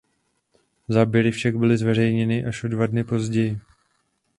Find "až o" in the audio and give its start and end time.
2.45-2.67